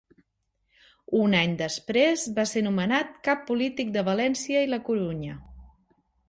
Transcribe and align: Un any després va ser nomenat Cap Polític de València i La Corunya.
Un 1.23 1.35
any 1.41 1.51
després 1.59 2.23
va 2.39 2.45
ser 2.53 2.63
nomenat 2.69 3.13
Cap 3.29 3.45
Polític 3.51 3.93
de 3.99 4.05
València 4.09 4.65
i 4.69 4.73
La 4.73 4.81
Corunya. 4.89 5.39